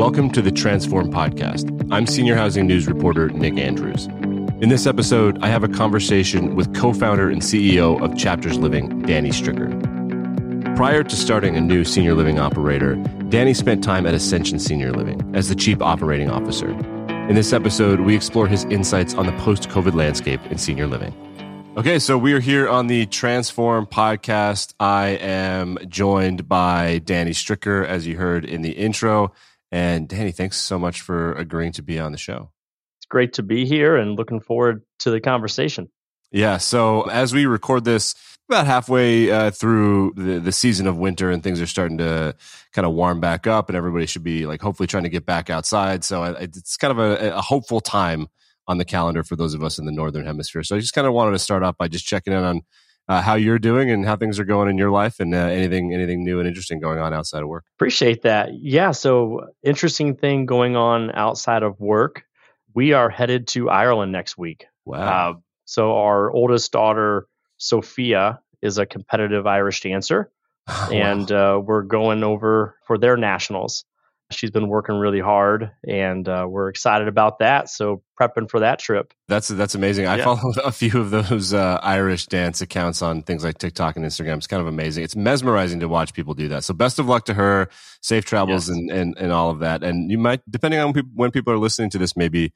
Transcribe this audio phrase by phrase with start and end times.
[0.00, 1.86] Welcome to the Transform Podcast.
[1.92, 4.06] I'm Senior Housing News reporter Nick Andrews.
[4.62, 9.02] In this episode, I have a conversation with co founder and CEO of Chapters Living,
[9.02, 9.68] Danny Stricker.
[10.74, 12.94] Prior to starting a new senior living operator,
[13.28, 16.70] Danny spent time at Ascension Senior Living as the chief operating officer.
[17.28, 21.12] In this episode, we explore his insights on the post COVID landscape in senior living.
[21.76, 24.72] Okay, so we are here on the Transform podcast.
[24.80, 29.34] I am joined by Danny Stricker, as you heard in the intro.
[29.70, 32.50] And Danny, thanks so much for agreeing to be on the show.
[32.98, 35.90] It's great to be here and looking forward to the conversation.
[36.32, 36.58] Yeah.
[36.58, 38.14] So as we record this,
[38.48, 42.34] about halfway uh, through the, the season of winter and things are starting to
[42.72, 45.50] kind of warm back up and everybody should be like hopefully trying to get back
[45.50, 46.02] outside.
[46.02, 48.26] So it's kind of a, a hopeful time
[48.66, 50.64] on the calendar for those of us in the northern hemisphere.
[50.64, 52.62] So I just kind of wanted to start off by just checking in on
[53.10, 55.92] uh, how you're doing and how things are going in your life and uh, anything
[55.92, 57.64] anything new and interesting going on outside of work.
[57.74, 58.50] Appreciate that.
[58.54, 62.22] Yeah, so interesting thing going on outside of work.
[62.72, 64.66] We are headed to Ireland next week.
[64.84, 65.30] Wow.
[65.30, 70.30] Uh, so our oldest daughter Sophia is a competitive Irish dancer.
[70.68, 70.88] wow.
[70.92, 73.84] And uh, we're going over for their nationals
[74.30, 78.78] she's been working really hard and uh, we're excited about that so prepping for that
[78.78, 79.12] trip.
[79.28, 80.06] That's that's amazing.
[80.06, 84.04] I follow a few of those uh, irish dance accounts on things like tiktok and
[84.04, 84.36] instagram.
[84.36, 85.04] It's kind of amazing.
[85.04, 86.64] It's mesmerizing to watch people do that.
[86.64, 87.68] So best of luck to her
[88.02, 88.76] safe travels yes.
[88.76, 89.82] and, and and all of that.
[89.82, 92.52] And you might depending on when people are listening to this maybe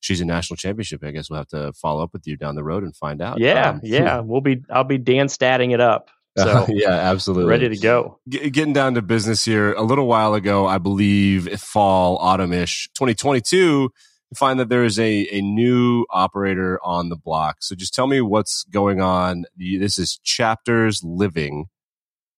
[0.00, 1.02] she's a national championship.
[1.02, 3.40] I guess we'll have to follow up with you down the road and find out
[3.40, 4.20] yeah um, yeah.
[4.20, 7.50] we'll be i'll be dan statting it up so uh, yeah, absolutely.
[7.50, 8.18] Ready to go.
[8.28, 9.72] G- getting down to business here.
[9.72, 13.90] A little while ago, I believe fall, autumnish, 2022, you
[14.34, 17.58] find that there is a, a new operator on the block.
[17.60, 19.44] So just tell me what's going on.
[19.56, 21.66] This is Chapters Living.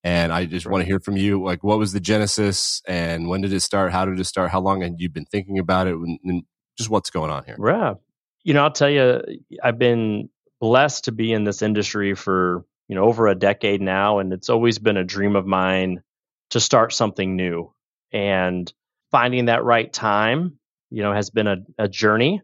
[0.04, 1.42] And I just want to hear from you.
[1.42, 3.92] Like, what was the genesis and when did it start?
[3.92, 4.50] How did it start?
[4.50, 5.94] How long had you been thinking about it?
[5.94, 6.44] And
[6.76, 7.56] just what's going on here?
[7.66, 7.94] Yeah.
[8.44, 9.22] You know, I'll tell you,
[9.64, 10.28] I've been
[10.60, 14.48] blessed to be in this industry for you know over a decade now and it's
[14.48, 16.02] always been a dream of mine
[16.50, 17.72] to start something new.
[18.12, 18.72] And
[19.10, 20.58] finding that right time
[20.90, 22.42] you know has been a, a journey.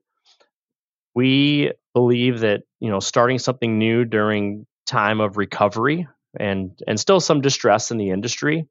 [1.14, 6.08] We believe that you know starting something new during time of recovery
[6.38, 8.66] and and still some distress in the industry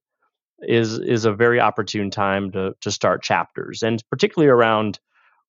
[0.62, 5.00] is is a very opportune time to to start chapters and particularly around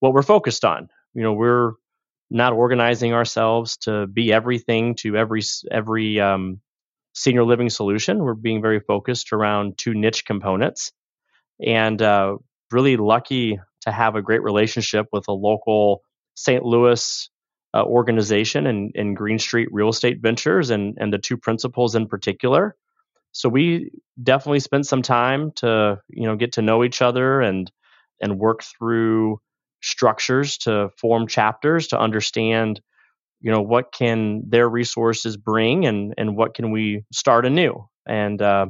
[0.01, 0.89] what we're focused on.
[1.15, 1.73] You know we're
[2.33, 6.61] not organizing ourselves to be everything to every every um,
[7.13, 8.25] senior living solution.
[8.25, 10.93] We're being very focused around two niche components,
[11.65, 12.39] and uh,
[12.71, 16.03] really lucky to have a great relationship with a local
[16.35, 16.65] St.
[16.65, 17.29] Louis
[17.75, 22.09] uh, organization and, and Green Street Real Estate Ventures, and and the two principals in
[22.09, 22.75] particular.
[23.33, 23.91] So we
[24.23, 27.71] definitely spent some time to you know get to know each other and
[28.23, 29.39] and work through
[29.83, 32.81] structures to form chapters to understand
[33.41, 38.41] you know what can their resources bring and and what can we start anew and
[38.41, 38.67] uh,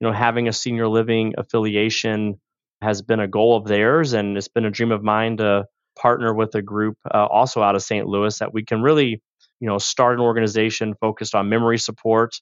[0.00, 2.38] you know having a senior living affiliation
[2.82, 5.64] has been a goal of theirs and it's been a dream of mine to
[5.98, 8.06] partner with a group uh, also out of St.
[8.06, 9.22] Louis that we can really
[9.60, 12.34] you know start an organization focused on memory support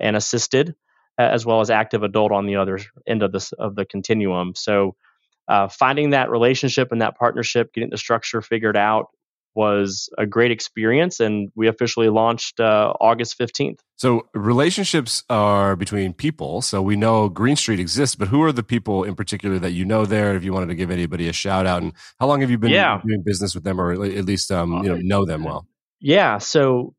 [0.00, 0.74] and assisted
[1.16, 4.94] as well as active adult on the other end of this of the continuum so
[5.48, 9.08] uh, finding that relationship and that partnership, getting the structure figured out
[9.54, 16.12] was a great experience and we officially launched uh, august 15th so relationships are between
[16.12, 19.72] people so we know green street exists but who are the people in particular that
[19.72, 20.36] you know there?
[20.36, 22.70] If you wanted to give anybody a shout out and how long have you been
[22.70, 23.00] yeah.
[23.04, 25.66] doing business with them or at least um, you know know them well?
[26.00, 26.94] Yeah so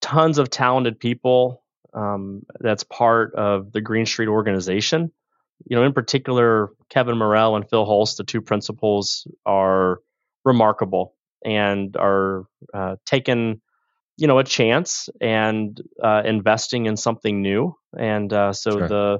[0.00, 1.62] tons of talented people
[1.94, 5.12] um, that's part of the green street organization
[5.66, 9.98] you know, in particular, Kevin Morrell and Phil Holst, the two principals, are
[10.44, 11.14] remarkable
[11.44, 13.60] and are uh, taking,
[14.16, 17.76] you know, a chance and uh, investing in something new.
[17.96, 18.88] And uh, so sure.
[18.88, 19.18] the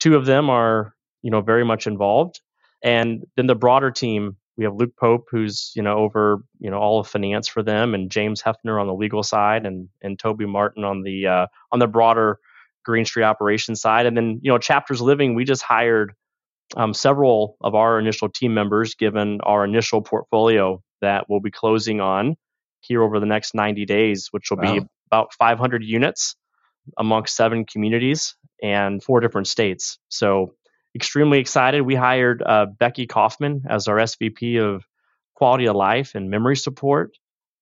[0.00, 2.40] two of them are, you know, very much involved.
[2.82, 6.78] And then the broader team, we have Luke Pope, who's you know over you know
[6.78, 10.46] all of finance for them, and James Hefner on the legal side, and and Toby
[10.46, 12.38] Martin on the uh, on the broader
[12.84, 14.06] Green Street operations side.
[14.06, 16.14] And then, you know, Chapters Living, we just hired
[16.76, 22.00] um, several of our initial team members, given our initial portfolio that we'll be closing
[22.00, 22.36] on
[22.80, 24.74] here over the next 90 days, which will wow.
[24.74, 26.36] be about 500 units
[26.98, 29.98] amongst seven communities and four different states.
[30.08, 30.54] So,
[30.94, 31.82] extremely excited.
[31.82, 34.84] We hired uh, Becky Kaufman as our SVP of
[35.34, 37.12] Quality of Life and Memory Support.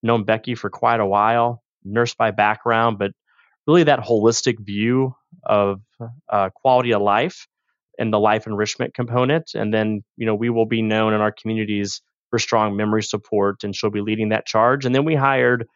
[0.02, 3.12] Known Becky for quite a while, nurse by background, but
[3.66, 5.14] really that holistic view
[5.44, 5.80] of
[6.28, 7.46] uh, quality of life
[7.98, 9.52] and the life enrichment component.
[9.54, 13.64] And then, you know, we will be known in our communities for strong memory support,
[13.64, 14.86] and she'll be leading that charge.
[14.86, 15.66] And then we hired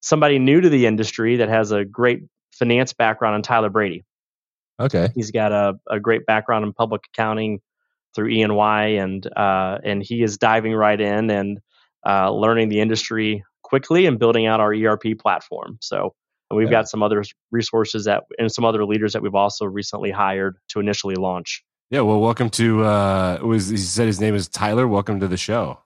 [0.00, 2.20] somebody new to the industry that has a great
[2.52, 4.04] finance background in Tyler Brady.
[4.80, 5.08] Okay.
[5.14, 7.60] He's got a, a great background in public accounting
[8.14, 11.60] through E&Y, and uh, and he is diving right in and
[12.06, 15.78] uh, learning the industry quickly and building out our ERP platform.
[15.80, 16.14] So
[16.56, 16.78] we've yeah.
[16.78, 20.80] got some other resources that and some other leaders that we've also recently hired to
[20.80, 21.64] initially launch.
[21.90, 22.84] Yeah, well, welcome to.
[22.84, 24.88] Uh, was he said his name is Tyler?
[24.88, 25.78] Welcome to the show.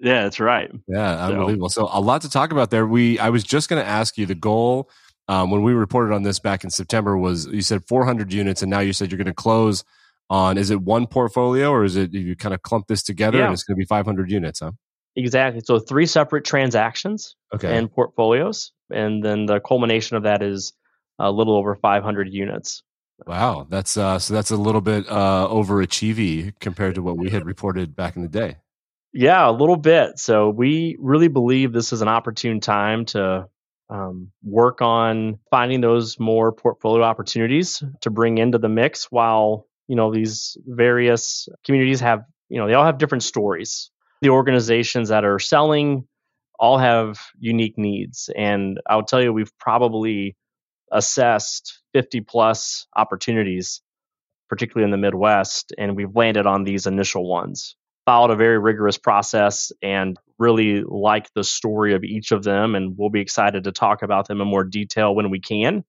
[0.00, 0.70] Yeah, that's right.
[0.88, 1.32] Yeah, so.
[1.32, 1.68] unbelievable.
[1.68, 2.86] So a lot to talk about there.
[2.86, 4.90] We I was just going to ask you the goal
[5.28, 8.70] um, when we reported on this back in September was you said 400 units, and
[8.70, 9.84] now you said you're going to close
[10.30, 10.58] on.
[10.58, 13.44] Is it one portfolio or is it you kind of clump this together yeah.
[13.44, 14.60] and it's going to be 500 units?
[14.60, 14.72] Huh?
[15.14, 15.60] Exactly.
[15.64, 17.76] So three separate transactions okay.
[17.76, 20.72] and portfolios, and then the culmination of that is
[21.18, 22.82] a little over 500 units.
[23.26, 27.46] Wow, that's uh, so that's a little bit uh, overachieving compared to what we had
[27.46, 28.56] reported back in the day.
[29.12, 30.18] Yeah, a little bit.
[30.18, 33.48] So we really believe this is an opportune time to
[33.90, 39.96] um, work on finding those more portfolio opportunities to bring into the mix while you
[39.96, 43.90] know these various communities have you know they all have different stories
[44.22, 46.06] the organizations that are selling
[46.62, 48.30] all have unique needs.
[48.36, 50.36] And I'll tell you, we've probably
[50.92, 53.82] assessed 50 plus opportunities,
[54.48, 57.74] particularly in the Midwest, and we've landed on these initial ones.
[58.06, 62.76] Followed a very rigorous process and really like the story of each of them.
[62.76, 65.84] And we'll be excited to talk about them in more detail when we can,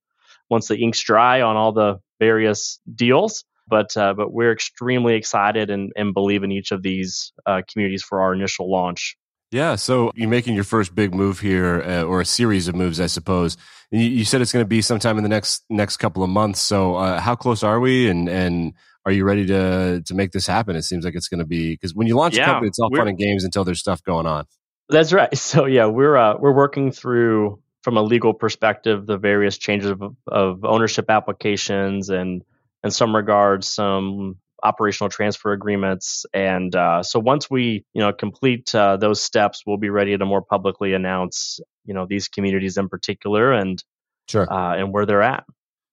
[0.50, 5.70] once the ink's dry on all the various deals but uh, but we're extremely excited
[5.70, 9.16] and, and believe in each of these uh, communities for our initial launch.
[9.54, 13.00] Yeah, so you're making your first big move here, uh, or a series of moves,
[13.00, 13.56] I suppose.
[13.92, 16.30] And you, you, said it's going to be sometime in the next next couple of
[16.30, 16.60] months.
[16.60, 18.10] So, uh, how close are we?
[18.10, 18.74] And and
[19.06, 20.76] are you ready to to make this happen?
[20.76, 22.80] It seems like it's going to be because when you launch yeah, a company, it's
[22.80, 24.46] all fun and games until there's stuff going on.
[24.90, 25.38] That's right.
[25.38, 30.02] So yeah, we're uh, we're working through from a legal perspective the various changes of,
[30.28, 32.44] of ownership applications and
[32.84, 38.74] in some regards some operational transfer agreements and uh, so once we you know complete
[38.74, 42.90] uh, those steps we'll be ready to more publicly announce you know these communities in
[42.90, 43.84] particular and
[44.28, 45.44] sure uh, and where they're at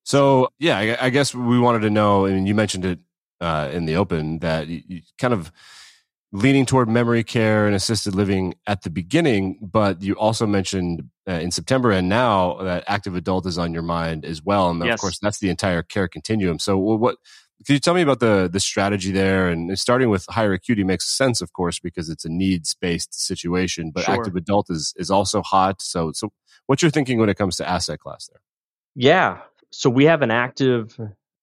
[0.05, 3.01] so yeah I, I, guess we wanted to know and you mentioned it
[3.41, 5.51] uh, in the open that you, you kind of
[6.33, 11.33] leaning toward memory care and assisted living at the beginning, but you also mentioned uh,
[11.33, 14.71] in September and now that active adult is on your mind as well.
[14.71, 14.95] And yes.
[14.95, 16.59] of course, that's the entire care continuum.
[16.59, 17.17] So, what
[17.67, 19.49] can you tell me about the the strategy there?
[19.49, 23.91] And starting with higher acuity makes sense, of course, because it's a needs based situation.
[23.93, 24.15] But sure.
[24.15, 25.83] active adult is is also hot.
[25.83, 26.31] So, so
[26.67, 28.41] what's your thinking when it comes to asset class there?
[28.95, 29.39] Yeah,
[29.71, 30.99] so we have an active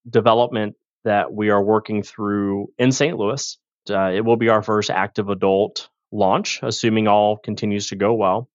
[0.10, 3.18] development that we are working through in St.
[3.18, 3.58] Louis
[3.90, 8.50] uh, it will be our first active adult launch, assuming all continues to go well.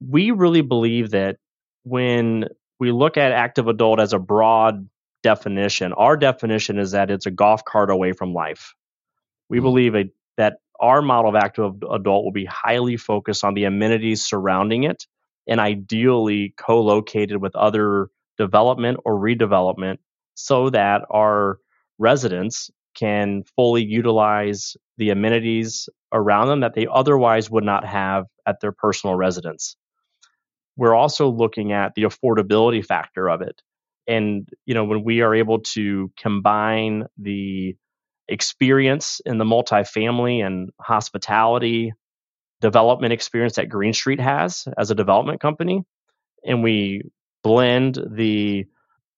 [0.00, 1.36] We really believe that
[1.84, 2.46] when
[2.78, 4.88] we look at active adult as a broad
[5.28, 8.74] definition, our definition is that it's a golf cart away from life.
[9.50, 9.64] We mm-hmm.
[9.64, 10.04] believe a,
[10.38, 15.06] that our model of active adult will be highly focused on the amenities surrounding it
[15.46, 18.08] and ideally co located with other
[18.38, 19.98] development or redevelopment
[20.34, 21.58] so that our
[21.98, 28.60] residents can fully utilize the amenities around them that they otherwise would not have at
[28.60, 29.76] their personal residence.
[30.76, 33.60] We're also looking at the affordability factor of it.
[34.08, 37.76] And, you know, when we are able to combine the
[38.28, 41.92] experience in the multifamily and hospitality
[42.60, 45.84] development experience that Green Street has as a development company,
[46.44, 47.02] and we
[47.42, 48.66] blend the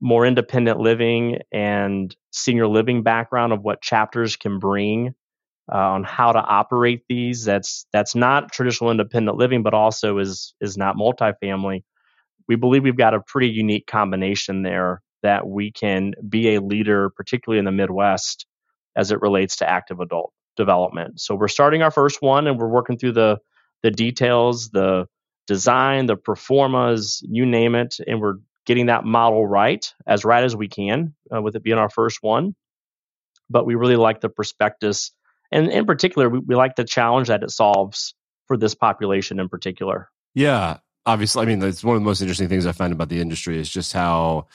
[0.01, 5.15] more independent living and senior living background of what chapters can bring
[5.73, 7.45] uh, on how to operate these.
[7.45, 11.85] That's that's not traditional independent living, but also is is not multifamily.
[12.51, 17.09] We believe we've got a pretty unique combination there that we can be a leader,
[17.11, 18.45] particularly in the Midwest,
[18.97, 21.21] as it relates to active adult development.
[21.21, 23.39] So we're starting our first one, and we're working through the
[23.85, 25.07] the details, the
[25.47, 30.43] design, the pro formas, you name it, and we're getting that model right, as right
[30.43, 32.57] as we can, uh, with it being our first one.
[33.49, 35.13] But we really like the prospectus.
[35.53, 38.13] And in particular, we, we like the challenge that it solves
[38.49, 40.11] for this population in particular.
[40.35, 40.79] Yeah.
[41.11, 43.59] Obviously, I mean, that's one of the most interesting things I find about the industry
[43.59, 44.47] is just how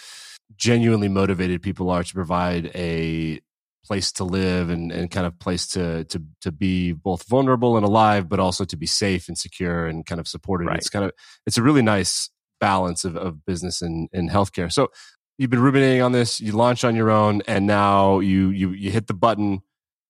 [0.56, 3.42] genuinely motivated people are to provide a
[3.84, 7.86] place to live and, and kind of place to to to be both vulnerable and
[7.86, 10.68] alive, but also to be safe and secure and kind of supported.
[10.68, 10.78] Right.
[10.78, 11.12] It's kind of
[11.46, 12.30] it's a really nice
[12.62, 14.72] balance of, of business and, and healthcare.
[14.72, 14.92] So
[15.38, 18.92] you've been ruminating on this, you launch on your own, and now you you you
[18.92, 19.62] hit the button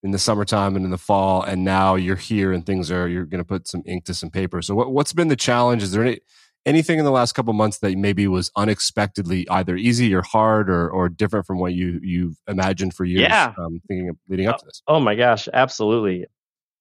[0.05, 3.25] in the summertime and in the fall, and now you're here and things are you're
[3.25, 4.61] going to put some ink to some paper.
[4.61, 5.81] So what what's been the challenge?
[5.81, 6.19] Is there any
[6.63, 10.87] anything in the last couple months that maybe was unexpectedly either easy or hard or
[10.87, 13.21] or different from what you you've imagined for years?
[13.23, 14.83] Yeah, um, thinking of leading up to this.
[14.87, 16.27] Oh my gosh, absolutely.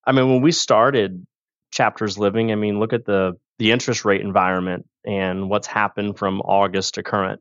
[0.06, 1.26] I mean, when we started
[1.72, 6.42] Chapters Living, I mean, look at the the interest rate environment and what's happened from
[6.42, 7.40] August to current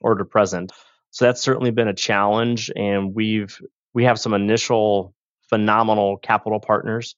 [0.00, 0.70] or to present.
[1.10, 3.60] So that's certainly been a challenge, and we've
[3.92, 5.14] we have some initial
[5.48, 7.16] phenomenal capital partners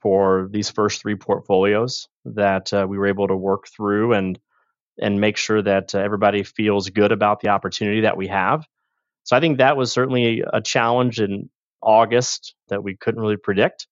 [0.00, 4.38] for these first three portfolios that uh, we were able to work through and
[5.00, 8.64] and make sure that uh, everybody feels good about the opportunity that we have.
[9.24, 11.50] So I think that was certainly a challenge in
[11.82, 13.88] August that we couldn't really predict.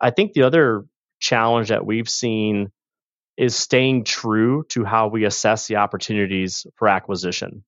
[0.00, 0.84] I think the other
[1.20, 2.70] challenge that we've seen
[3.36, 7.64] is staying true to how we assess the opportunities for acquisition.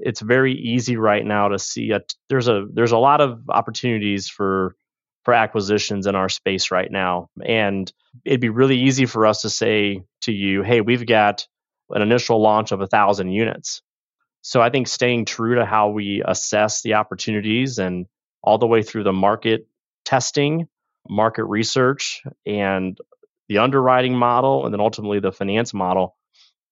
[0.00, 4.28] It's very easy right now to see a there's a there's a lot of opportunities
[4.28, 4.76] for
[5.24, 7.92] for acquisitions in our space right now and
[8.24, 11.46] it'd be really easy for us to say to you, "Hey, we've got
[11.90, 13.82] an initial launch of a 1000 units."
[14.42, 18.06] So I think staying true to how we assess the opportunities and
[18.42, 19.66] all the way through the market
[20.04, 20.68] testing,
[21.08, 22.98] market research and
[23.48, 26.16] the underwriting model and then ultimately the finance model,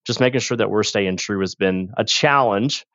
[0.07, 2.87] just making sure that we're staying true has been a challenge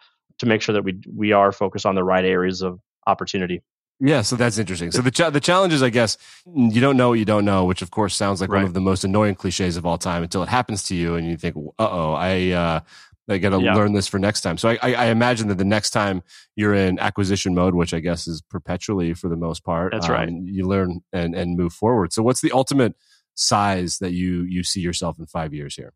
[0.43, 3.61] to make sure that we we are focused on the right areas of opportunity.
[3.99, 4.91] Yeah, so that's interesting.
[4.91, 7.65] So the ch- the challenge is, I guess, you don't know what you don't know,
[7.65, 8.57] which of course sounds like right.
[8.59, 11.27] one of the most annoying cliches of all time until it happens to you and
[11.27, 12.79] you think, "Uh oh, I uh,
[13.29, 13.75] I got to yeah.
[13.75, 16.21] learn this for next time." So I, I, I, imagine that the next time
[16.55, 20.13] you're in acquisition mode, which I guess is perpetually for the most part, that's um,
[20.13, 20.29] right.
[20.29, 22.11] You learn and and move forward.
[22.11, 22.95] So what's the ultimate
[23.35, 25.93] size that you you see yourself in five years here?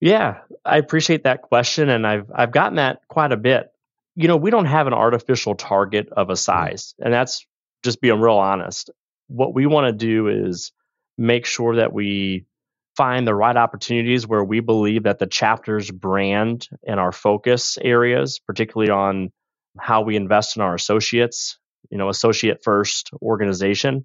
[0.00, 3.70] Yeah, I appreciate that question, and I've I've gotten that quite a bit.
[4.16, 6.38] You know, we don't have an artificial target of a mm-hmm.
[6.38, 7.46] size, and that's
[7.82, 8.90] just being real honest.
[9.28, 10.72] What we want to do is
[11.16, 12.46] make sure that we
[12.96, 18.40] find the right opportunities where we believe that the chapter's brand and our focus areas,
[18.40, 19.30] particularly on
[19.78, 21.58] how we invest in our associates,
[21.90, 24.04] you know, associate first organization,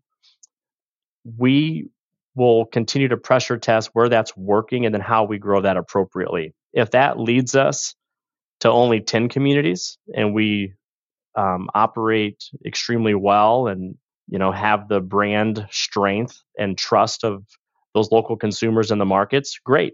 [1.38, 1.90] we
[2.36, 6.54] we'll continue to pressure test where that's working and then how we grow that appropriately.
[6.74, 7.96] If that leads us
[8.62, 10.74] to only 10 communities and we
[11.36, 13.96] um, operate extremely well and
[14.28, 17.44] you know have the brand strength and trust of
[17.94, 19.94] those local consumers in the markets great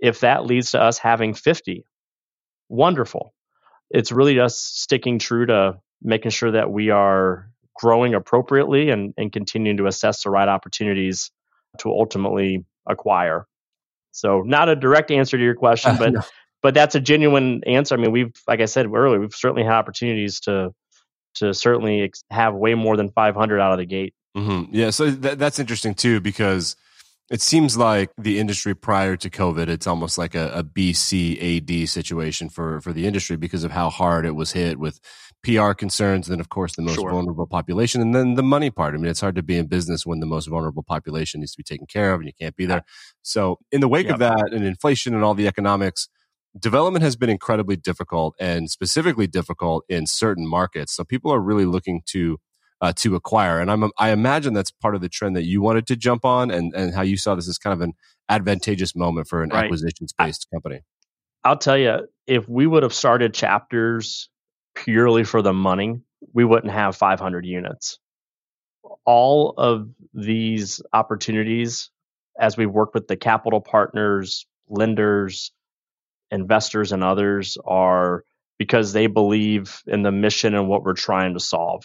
[0.00, 1.84] if that leads to us having 50
[2.68, 3.34] wonderful
[3.90, 9.32] it's really just sticking true to making sure that we are growing appropriately and, and
[9.32, 11.30] continuing to assess the right opportunities
[11.78, 13.46] to ultimately acquire.
[14.12, 16.14] So, not a direct answer to your question, but.
[16.64, 17.94] But that's a genuine answer.
[17.94, 20.72] I mean, we've like I said earlier, we've certainly had opportunities to
[21.34, 24.14] to certainly have way more than 500 out of the gate.
[24.34, 24.74] Mm-hmm.
[24.74, 26.74] Yeah, so th- that's interesting too because
[27.30, 32.48] it seems like the industry prior to COVID, it's almost like a, a BCAD situation
[32.48, 35.00] for for the industry because of how hard it was hit with
[35.44, 37.10] PR concerns, and then of course the most sure.
[37.10, 38.94] vulnerable population, and then the money part.
[38.94, 41.58] I mean, it's hard to be in business when the most vulnerable population needs to
[41.58, 42.84] be taken care of, and you can't be there.
[43.20, 44.14] So, in the wake yep.
[44.14, 46.08] of that, and inflation and all the economics,
[46.58, 50.94] development has been incredibly difficult, and specifically difficult in certain markets.
[50.94, 52.38] So, people are really looking to
[52.80, 55.86] uh, to acquire, and I'm I imagine that's part of the trend that you wanted
[55.88, 57.92] to jump on, and and how you saw this as kind of an
[58.28, 59.64] advantageous moment for an right.
[59.64, 60.80] acquisitions based company.
[61.44, 64.30] I'll tell you, if we would have started chapters
[64.74, 66.00] purely for the money,
[66.32, 67.98] we wouldn't have 500 units.
[69.04, 71.90] All of these opportunities,
[72.40, 75.52] as we work with the capital partners, lenders,
[76.30, 78.24] investors, and others, are
[78.58, 81.84] because they believe in the mission and what we're trying to solve.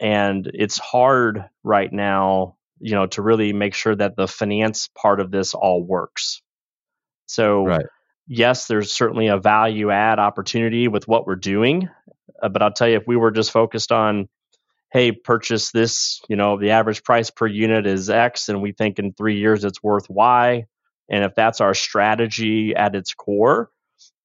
[0.00, 5.20] And it's hard right now, you know, to really make sure that the finance part
[5.20, 6.42] of this all works.
[7.26, 7.86] So, right
[8.26, 11.88] yes, there's certainly a value add opportunity with what we're doing.
[12.42, 14.28] Uh, but I'll tell you, if we were just focused on,
[14.90, 18.98] hey, purchase this, you know, the average price per unit is X, and we think
[18.98, 20.66] in three years it's worth Y,
[21.12, 23.70] and if that's our strategy at its core,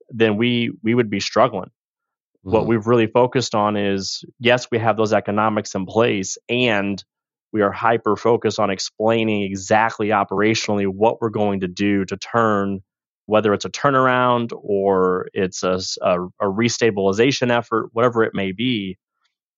[0.10, 1.70] then we we would be struggling.
[1.70, 2.52] Mm-hmm.
[2.52, 7.04] What we've really focused on is yes, we have those economics in place, and
[7.52, 12.82] we are hyper focused on explaining exactly operationally what we're going to do to turn
[13.28, 18.98] whether it's a turnaround or it's a, a, a restabilization effort, whatever it may be,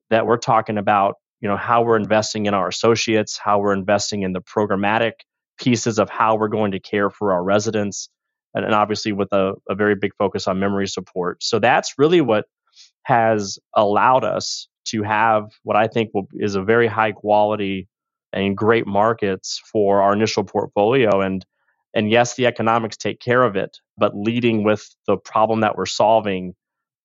[0.09, 4.23] that we're talking about, you know, how we're investing in our associates, how we're investing
[4.23, 5.11] in the programmatic
[5.59, 8.09] pieces of how we're going to care for our residents,
[8.53, 11.43] and, and obviously with a, a very big focus on memory support.
[11.43, 12.45] So that's really what
[13.03, 17.87] has allowed us to have what I think will, is a very high quality
[18.31, 21.21] and great markets for our initial portfolio.
[21.21, 21.45] And
[21.93, 25.87] and yes, the economics take care of it, but leading with the problem that we're
[25.87, 26.53] solving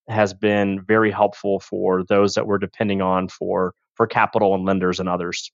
[0.08, 5.00] has been very helpful for those that we're depending on for for capital and lenders
[5.00, 5.50] and others.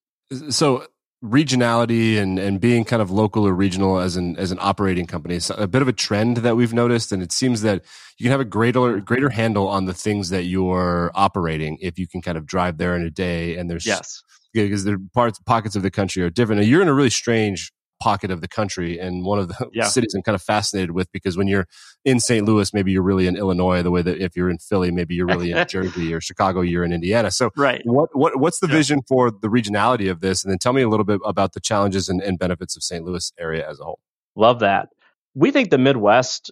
[0.49, 0.87] So
[1.23, 5.35] regionality and and being kind of local or regional as an as an operating company
[5.35, 7.85] is a bit of a trend that we've noticed and it seems that
[8.17, 12.09] you can have a greater greater handle on the things that you're operating if you
[12.09, 14.23] can kind of drive there in a day and there's yes
[14.53, 16.61] because the parts pockets of the country are different.
[16.61, 19.85] Now, you're in a really strange pocket of the country and one of the yeah.
[19.85, 21.67] cities I'm kind of fascinated with because when you're
[22.05, 22.45] in St.
[22.45, 25.27] Louis, maybe you're really in Illinois, the way that if you're in Philly, maybe you're
[25.27, 27.31] really in Jersey or Chicago, you're in Indiana.
[27.31, 27.83] So right.
[27.85, 28.75] what, what what's the yeah.
[28.75, 30.43] vision for the regionality of this?
[30.43, 33.05] And then tell me a little bit about the challenges and, and benefits of St.
[33.05, 34.01] Louis area as a whole.
[34.35, 34.89] Love that.
[35.35, 36.51] We think the Midwest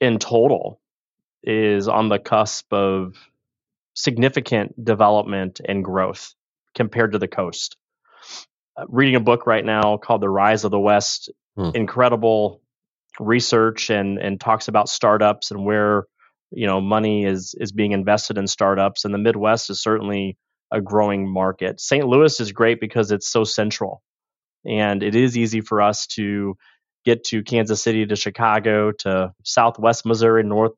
[0.00, 0.80] in total
[1.42, 3.14] is on the cusp of
[3.94, 6.34] significant development and growth
[6.74, 7.76] compared to the coast.
[8.88, 11.30] Reading a book right now called The Rise of the Rest.
[11.56, 11.70] Hmm.
[11.74, 12.60] Incredible
[13.18, 16.04] research and and talks about startups and where
[16.50, 20.36] you know money is is being invested in startups and the Midwest is certainly
[20.70, 21.80] a growing market.
[21.80, 22.06] St.
[22.06, 24.02] Louis is great because it's so central
[24.66, 26.56] and it is easy for us to
[27.04, 30.72] get to Kansas City to Chicago to Southwest Missouri, North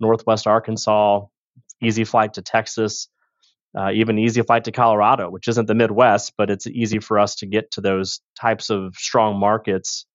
[0.00, 1.26] Northwest Arkansas,
[1.82, 3.08] easy flight to Texas
[3.76, 7.36] uh, even easy flight to Colorado, which isn't the Midwest, but it's easy for us
[7.36, 10.06] to get to those types of strong markets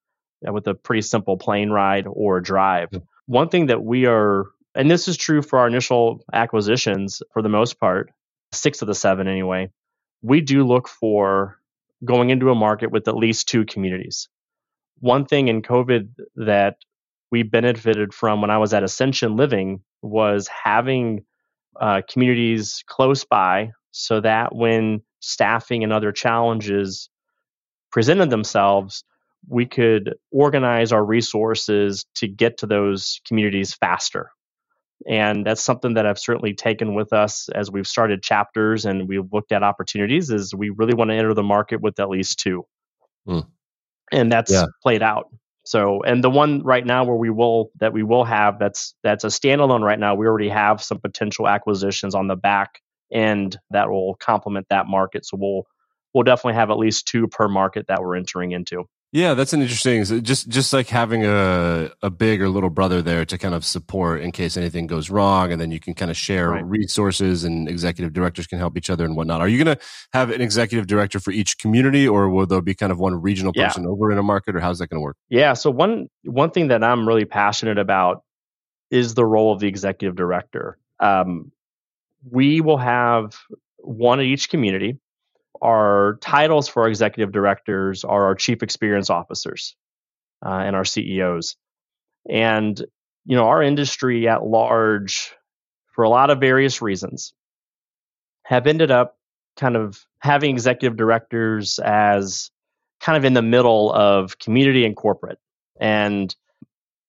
[0.48, 2.90] uh, with a pretty simple plane ride or drive.
[2.90, 3.06] Mm-hmm.
[3.26, 7.50] One thing that we are, and this is true for our initial acquisitions for the
[7.50, 8.12] most part,
[8.52, 9.70] six of the seven anyway,
[10.22, 11.60] we do look for
[12.04, 14.30] going into a market with at least two communities.
[15.00, 16.78] One thing in COVID that
[17.32, 21.26] we benefited from when I was at Ascension Living was having
[21.80, 27.10] uh, communities close by so that when staffing and other challenges
[27.92, 29.04] presented themselves,
[29.48, 34.32] we could organize our resources to get to those communities faster.
[35.08, 39.32] And that's something that I've certainly taken with us as we've started chapters and we've
[39.32, 42.66] looked at opportunities is we really want to enter the market with at least two.
[43.28, 43.48] Mm.
[44.12, 44.66] And that's yeah.
[44.84, 45.28] played out.
[45.70, 49.24] So, and the one right now where we will that we will have that's that's
[49.24, 50.16] a standalone right now.
[50.16, 52.82] We already have some potential acquisitions on the back
[53.14, 55.28] end that will complement that market.
[55.28, 55.68] So we'll
[56.12, 58.86] we'll definitely have at least two per market that we're entering into.
[59.12, 60.04] Yeah, that's an interesting.
[60.22, 64.22] Just just like having a a big or little brother there to kind of support
[64.22, 66.66] in case anything goes wrong, and then you can kind of share right.
[66.66, 69.42] resources, and executive directors can help each other and whatnot.
[69.42, 72.76] Are you going to have an executive director for each community, or will there be
[72.76, 73.90] kind of one regional person yeah.
[73.90, 75.18] over in a market, or how's that going to work?
[75.28, 78.24] Yeah, so one one thing that I'm really passionate about
[78.92, 80.78] is the role of the executive director.
[81.00, 81.52] Um,
[82.30, 83.36] we will have
[83.78, 85.00] one at each community
[85.62, 89.76] our titles for executive directors are our chief experience officers
[90.46, 91.56] uh, and our CEOs.
[92.30, 92.80] And,
[93.26, 95.34] you know, our industry at large,
[95.94, 97.34] for a lot of various reasons,
[98.44, 99.18] have ended up
[99.58, 102.52] kind of having executive directors as
[103.00, 105.40] kind of in the middle of community and corporate.
[105.80, 106.34] And,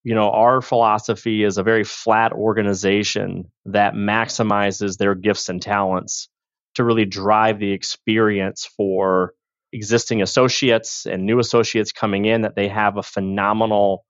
[0.03, 6.29] you know, our philosophy is a very flat organization that maximizes their gifts and talents
[6.75, 9.35] to really drive the experience for
[9.73, 14.05] existing associates and new associates coming in that they have a phenomenal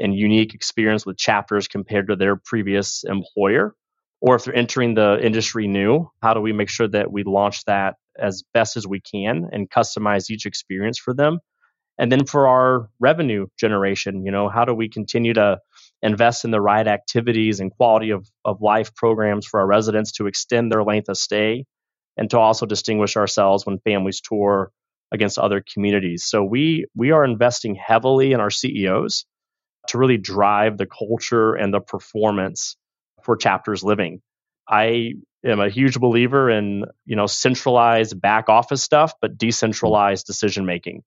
[0.00, 3.74] and unique experience with chapters compared to their previous employer?
[4.20, 7.64] Or if they're entering the industry new how do we make sure that we launch
[7.66, 11.40] that as best as we can and customize each experience for them?
[11.98, 15.58] And then for our revenue generation you know how do we continue to
[16.02, 20.26] invest in the right activities and quality of, of life programs for our residents to
[20.26, 21.66] extend their length of stay
[22.16, 24.70] and to also distinguish ourselves when families tour
[25.12, 26.24] against other communities.
[26.24, 29.26] So we we are investing heavily in our CEOs
[29.88, 32.76] to really drive the culture and the performance
[33.22, 34.20] for chapters living.
[34.68, 40.66] I am a huge believer in you know centralized back office stuff, but decentralized decision
[40.66, 41.02] making.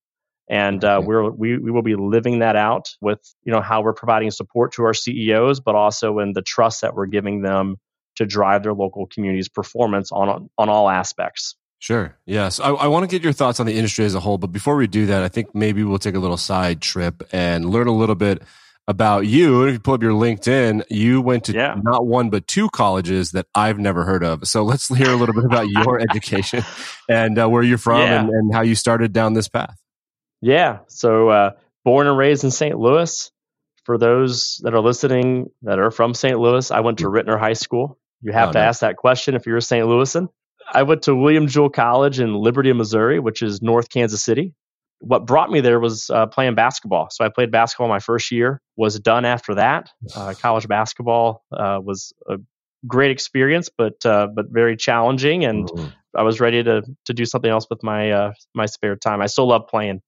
[0.49, 3.93] And uh, we're, we we will be living that out with you know how we're
[3.93, 7.77] providing support to our CEOs, but also in the trust that we're giving them
[8.17, 11.55] to drive their local community's performance on on all aspects.
[11.79, 12.17] Sure.
[12.25, 12.59] Yes.
[12.59, 14.37] I, I want to get your thoughts on the industry as a whole.
[14.39, 17.69] But before we do that, I think maybe we'll take a little side trip and
[17.69, 18.41] learn a little bit
[18.87, 19.65] about you.
[19.65, 21.75] If you pull up your LinkedIn, you went to yeah.
[21.79, 24.47] not one, but two colleges that I've never heard of.
[24.47, 26.63] So let's hear a little bit about your education
[27.07, 28.21] and uh, where you're from yeah.
[28.21, 29.77] and, and, how you started down this path.
[30.41, 30.79] Yeah.
[30.87, 31.51] So, uh,
[31.83, 32.77] born and raised in St.
[32.77, 33.31] Louis,
[33.83, 36.37] for those that are listening that are from St.
[36.37, 37.97] Louis, I went to Ritenour High School.
[38.21, 38.67] You have Oh, to nice.
[38.69, 39.85] ask that question if you're a St.
[39.85, 40.27] Louisan.
[40.73, 44.53] I went to William Jewell College in Liberty, Missouri, which is North Kansas City.
[44.99, 47.09] What brought me there was uh, playing basketball.
[47.11, 48.61] So I played basketball my first year.
[48.75, 49.89] Was done after that.
[50.13, 52.37] Uh, college basketball uh, was a
[52.85, 55.93] great experience, but uh, but very challenging, and Mhm.
[56.15, 59.21] I was ready to to do something else with my uh, my spare time.
[59.21, 60.01] I still love playing.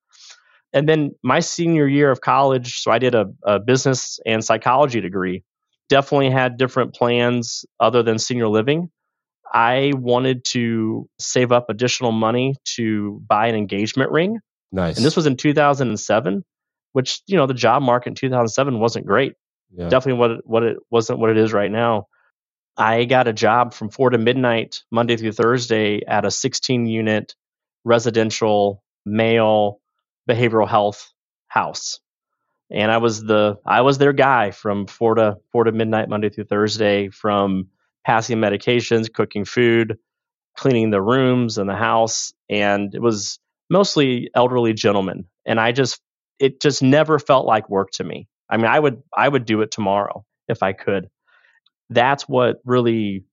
[0.73, 5.01] And then my senior year of college, so I did a, a business and psychology
[5.01, 5.43] degree.
[5.89, 8.89] Definitely had different plans other than senior living.
[9.51, 14.39] I wanted to save up additional money to buy an engagement ring.
[14.71, 14.97] Nice.
[14.97, 16.45] And this was in 2007,
[16.93, 19.33] which, you know, the job market in 2007 wasn't great
[19.75, 19.89] yeah.
[19.89, 22.07] definitely what it, what it wasn't what it is right now.
[22.77, 27.35] I got a job from four to midnight Monday through Thursday at a 16 unit
[27.83, 29.79] residential male
[30.29, 31.11] behavioral health
[31.47, 31.99] house,
[32.71, 36.29] and I was the I was their guy from four to four to midnight Monday
[36.29, 37.67] through Thursday, from
[38.05, 39.97] passing medications, cooking food,
[40.57, 46.01] cleaning the rooms and the house, and it was mostly elderly gentlemen, and I just
[46.39, 48.27] it just never felt like work to me.
[48.49, 51.09] I mean, I would I would do it tomorrow if I could.
[51.89, 53.25] That's what really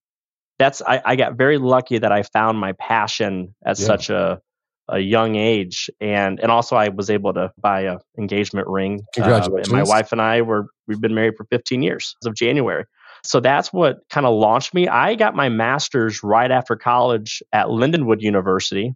[0.58, 3.86] that's I, I got very lucky that I found my passion at Yeah.
[3.86, 4.40] such a
[4.88, 9.02] a young age and and also I was able to buy a engagement ring.
[9.18, 12.34] Uh, and my wife and I were we've been married for 15 years as of
[12.34, 12.84] January.
[13.24, 14.86] So that's what kind of launched me.
[14.86, 18.94] I got my master's right after college at Lindenwood University.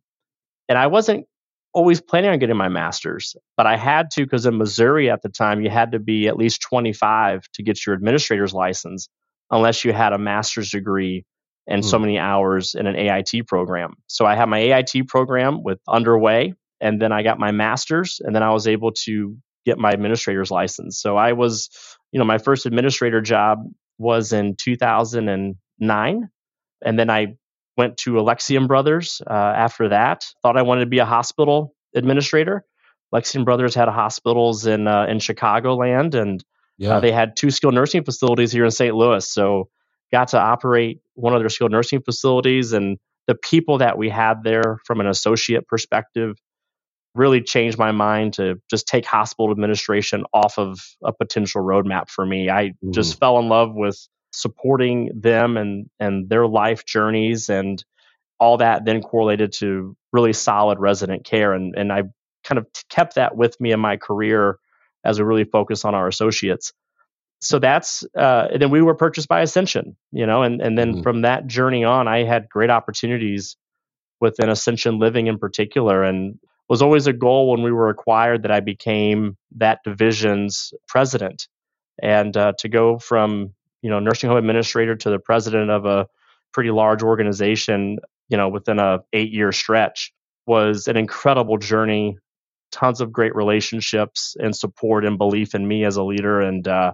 [0.69, 1.27] And I wasn't
[1.73, 5.29] always planning on getting my master's, but I had to because in Missouri at the
[5.29, 9.09] time, you had to be at least 25 to get your administrator's license
[9.51, 11.25] unless you had a master's degree
[11.71, 12.03] and so Hmm.
[12.05, 13.95] many hours in an AIT program.
[14.09, 18.35] So I had my AIT program with underway, and then I got my master's, and
[18.35, 21.01] then I was able to get my administrator's license.
[21.01, 21.71] So I was,
[22.13, 23.59] you know, my first administrator job
[23.99, 26.29] was in 2009,
[26.85, 27.37] and then I
[27.77, 30.27] went to Alexian Brothers uh, after that.
[30.43, 32.65] Thought I wanted to be a hospital administrator.
[33.15, 36.43] Alexian Brothers had hospitals in uh, in Chicagoland, and
[36.79, 36.97] yeah.
[36.97, 38.95] uh, they had two skilled nursing facilities here in St.
[38.95, 39.29] Louis.
[39.29, 39.69] So
[40.13, 44.43] got to operate one of their skilled nursing facilities, and the people that we had
[44.43, 46.37] there from an associate perspective
[47.15, 52.25] really changed my mind to just take hospital administration off of a potential roadmap for
[52.25, 52.49] me.
[52.49, 52.93] I mm-hmm.
[52.93, 53.99] just fell in love with
[54.33, 57.85] supporting them and and their life journeys and
[58.39, 62.05] all that then correlated to really solid resident care and and I
[62.45, 64.59] kind of kept that with me in my career
[65.05, 66.73] as we really focus on our associates.
[67.41, 71.03] So that's uh, then we were purchased by Ascension, you know, and and then Mhm.
[71.03, 73.57] from that journey on, I had great opportunities
[74.21, 78.51] within Ascension Living in particular, and was always a goal when we were acquired that
[78.51, 81.49] I became that division's president,
[82.03, 86.07] and uh, to go from you know nursing home administrator to the president of a
[86.53, 87.99] pretty large organization,
[88.29, 90.13] you know, within a eight year stretch
[90.47, 92.19] was an incredible journey.
[92.71, 96.93] Tons of great relationships and support and belief in me as a leader, and uh,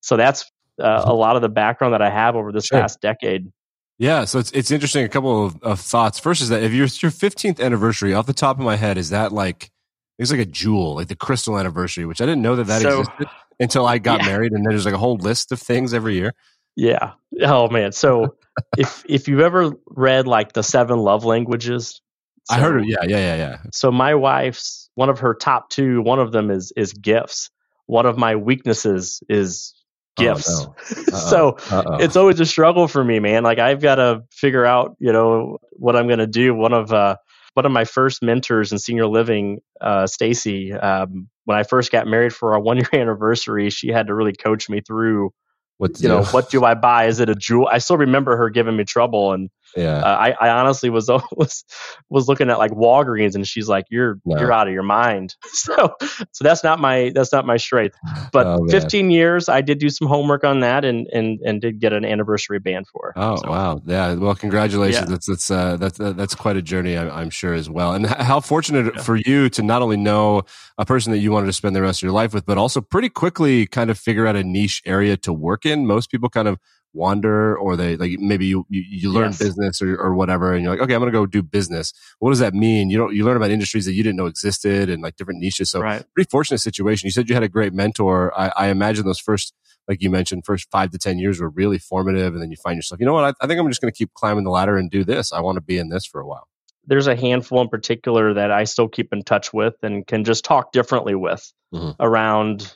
[0.00, 2.80] so that's uh, a lot of the background that I have over this Sure.
[2.80, 3.50] past decade.
[3.98, 5.04] Yeah, so it's it's interesting.
[5.04, 6.18] A couple of, of thoughts.
[6.20, 8.96] First is that if you're it's your 15th anniversary, off the top of my head,
[8.96, 9.70] is that like
[10.18, 13.00] it's like a jewel, like the crystal anniversary, which I didn't know that that So-
[13.00, 13.26] existed
[13.60, 14.26] until I got Yeah.
[14.26, 16.32] married, and then there's like a whole list of things every year.
[16.76, 17.12] Yeah.
[17.42, 17.90] Oh man.
[17.90, 18.36] So
[18.78, 22.00] if if you've ever read like the seven love languages,
[22.48, 22.88] I heard it.
[22.88, 23.56] Yeah, yeah, yeah, yeah.
[23.72, 26.02] So my wife's one of her top two.
[26.02, 27.50] One of them is is gifts.
[27.86, 29.74] One of my weaknesses is
[30.18, 30.50] gifts.
[30.50, 30.74] Oh,
[31.10, 31.18] no.
[31.18, 31.96] so Uh-oh.
[31.96, 33.42] it's always a struggle for me, man.
[33.42, 36.54] Like I've got to figure out, you know, what I'm going to do.
[36.54, 37.16] One of uh,
[37.54, 42.06] one of my first mentors in senior living, uh, Stacy, um, when I first got
[42.06, 45.32] married for our one year anniversary, she had to really coach me through,
[45.78, 47.06] what you know, what do I buy?
[47.06, 47.68] Is it a jewel?
[47.70, 49.98] I still remember her giving me trouble, and yeah.
[49.98, 51.64] uh, I, I honestly was was
[52.08, 54.38] was looking at like Walgreens, and she's like, "You're No.
[54.40, 55.94] you're out of your mind." So
[56.32, 57.96] so that's not my that's not my strength.
[58.32, 61.80] But Oh, 15 years, I did do some homework on that, and and and did
[61.80, 63.12] get an anniversary band for.
[63.16, 63.22] her.
[63.22, 63.80] Oh So, wow!
[63.84, 65.00] Yeah, well, congratulations.
[65.08, 65.10] Yeah.
[65.10, 67.92] That's that's uh, that's uh, that's quite a journey, I'm, I'm sure as well.
[67.94, 70.42] And how fortunate for you to not only know
[70.78, 72.80] a person that you wanted to spend the rest of your life with, but also
[72.80, 75.86] pretty quickly kind of figure out a niche area to work in.
[75.86, 76.58] Most people kind of
[76.92, 79.38] wander, or they like maybe you you, you learn Yes.
[79.38, 81.92] business or, or whatever, and you're like, okay, I'm to go do business.
[82.18, 82.90] What does that mean?
[82.90, 85.70] You don't you learn about industries that you didn't know existed and like different niches.
[85.70, 86.04] So right.
[86.14, 87.06] pretty fortunate situation.
[87.06, 88.32] You said you had a great mentor.
[88.38, 89.54] I, I imagine those first,
[89.86, 92.32] like you mentioned, first five to 10 years were really formative.
[92.34, 93.24] And then you find yourself, you know what?
[93.24, 95.32] I, I think I'm just to keep climbing the ladder and do this.
[95.32, 96.48] I want to be in this for a while.
[96.86, 100.44] There's a handful in particular that I still keep in touch with and can just
[100.44, 101.96] talk differently with Mhm.
[102.00, 102.74] around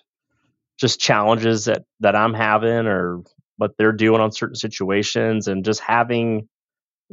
[0.79, 3.22] just challenges that that I'm having or
[3.62, 6.48] what they're doing on certain situations and just having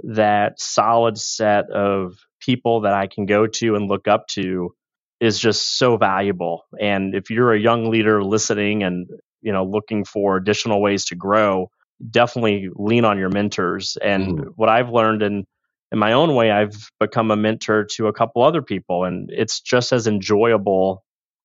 [0.04, 4.74] that solid set of people that I can go to and look up to
[5.20, 6.64] is just so valuable.
[6.80, 9.08] And if you're a young leader listening and
[9.44, 11.70] you know looking for additional ways to grow,
[12.10, 13.96] definitely lean on your mentors.
[14.02, 14.48] And mm-hmm.
[14.56, 15.46] what I've learned in
[15.92, 19.62] in my own way, I've become a mentor to a couple other people, and it's
[19.62, 21.04] just as enjoyable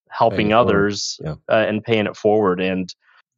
[0.08, 1.34] helping others yeah.
[1.46, 2.62] uh, and paying it forward.
[2.62, 2.88] And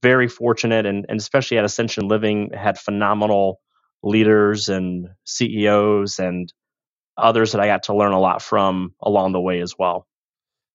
[0.03, 3.61] very fortunate, and, and especially at Ascension Living, had phenomenal
[4.03, 6.53] leaders and CEOs and
[7.17, 10.07] others that I got to learn a lot from along the way as well.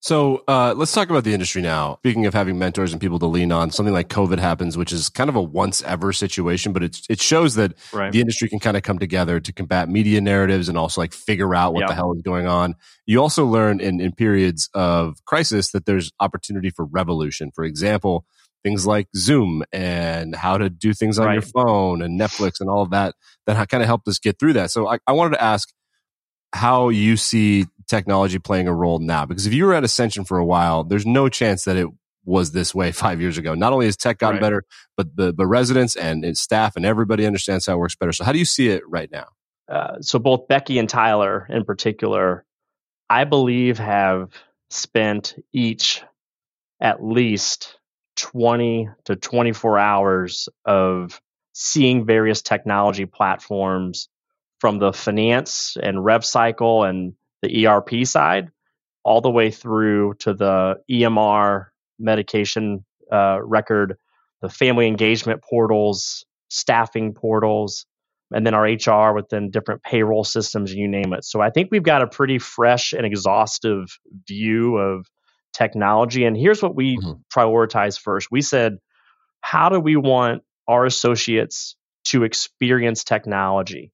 [0.02, 1.98] So uh, let's talk about the industry now.
[1.98, 5.08] Speaking of having mentors and people to lean on, something like COVID happens, which is
[5.08, 8.10] kind of a once ever situation, but it it shows that right.
[8.10, 11.54] the industry can kind of come together to combat media narratives and also like figure
[11.54, 11.88] out what yep.
[11.88, 12.74] the hell is going on.
[13.06, 17.52] You also learn in, in periods of crisis that there's opportunity for revolution.
[17.54, 18.26] For example,
[18.62, 21.34] things like Zoom and how to do things on right.
[21.34, 23.14] your phone and Netflix and all of that
[23.46, 24.70] that kind of helped us get through that.
[24.70, 25.68] So I, I wanted to ask
[26.52, 29.26] how you see technology playing a role now?
[29.26, 31.88] Because if you were at Ascension for a while, there's no chance that it
[32.24, 33.54] was this way five years ago.
[33.54, 34.42] Not only has tech gotten right.
[34.42, 34.64] better,
[34.96, 38.12] but the, the residents and, and, staff and everybody understands how it works better.
[38.12, 39.26] So how do you see it right now?
[39.68, 42.44] Uh, so both Becky and Tyler in particular,
[43.08, 44.30] I believe have
[44.70, 46.02] spent each
[46.80, 47.78] at least
[48.22, 51.20] 20 to 24 hours of
[51.52, 54.08] seeing various technology platforms
[54.60, 58.50] from the finance and rev cycle and the ERP side,
[59.02, 61.66] all the way through to the EMR
[61.98, 63.98] medication uh, record,
[64.40, 67.86] the family engagement portals, staffing portals,
[68.32, 71.24] and then our HR within different payroll systems, you name it.
[71.24, 75.10] So I think we've got a pretty fresh and exhaustive view of
[75.52, 76.24] technology.
[76.24, 77.12] And here's what we mm-hmm.
[77.32, 78.30] prioritize first.
[78.30, 78.78] We said,
[79.40, 83.92] how do we want our associates to experience technology?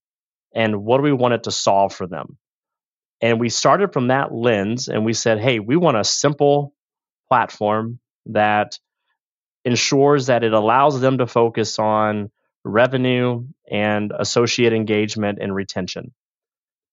[0.55, 2.39] And what do we want it to solve for them?
[3.21, 6.75] And we started from that lens and we said, hey, we want a simple
[7.29, 8.79] platform that
[9.65, 12.31] ensures that it allows them to focus on
[12.65, 16.13] revenue and associate engagement and retention.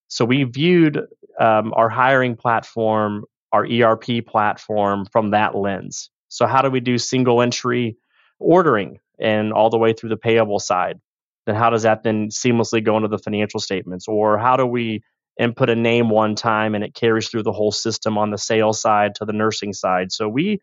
[0.08, 0.98] So we viewed
[1.40, 3.26] um, our hiring platform,
[3.56, 6.10] our ERP platform from that lens.
[6.28, 7.98] So, how do we do single entry
[8.40, 11.00] ordering and all the way through the payable side?
[11.46, 14.08] Then, how does that then seamlessly go into the financial statements?
[14.08, 15.04] Or how do we
[15.40, 18.82] input a name one time and it carries through the whole system on the sales
[18.82, 20.12] side to the nursing side.
[20.12, 20.60] So we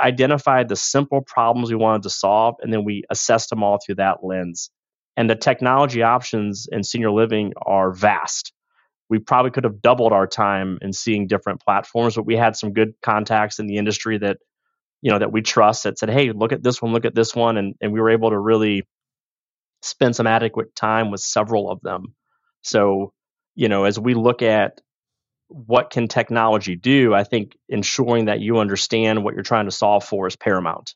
[0.00, 3.96] identified the simple problems we wanted to solve and then we assessed them all through
[3.96, 4.70] that lens.
[5.16, 8.52] And the technology options in senior living are vast.
[9.08, 12.72] We probably could have doubled our time in seeing different platforms, but we had some
[12.72, 14.38] good contacts in the industry that
[15.02, 17.34] you know that we trust that said, "Hey, look at this one, look at this
[17.34, 18.86] one," and and we were able to really
[19.82, 22.14] spend some adequate time with several of them.
[22.62, 23.12] So
[23.54, 24.80] you know, as we look at
[25.48, 30.04] what can technology do, I think ensuring that you understand what you're trying to solve
[30.04, 30.94] for is paramount.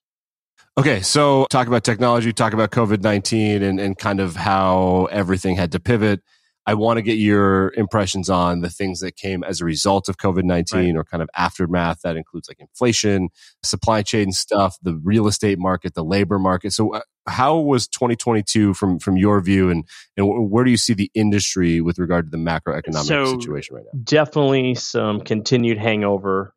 [0.78, 5.56] Okay, so talk about technology, talk about COVID 19 and, and kind of how everything
[5.56, 6.20] had to pivot.
[6.66, 10.18] I want to get your impressions on the things that came as a result of
[10.18, 10.96] COVID 19 right.
[10.96, 12.02] or kind of aftermath.
[12.02, 13.30] That includes like inflation,
[13.62, 16.72] supply chain stuff, the real estate market, the labor market.
[16.72, 19.84] So, uh, how was 2022 from, from your view, and,
[20.16, 23.84] and where do you see the industry with regard to the macroeconomic so situation right
[23.92, 24.00] now?
[24.02, 26.54] Definitely some continued hangover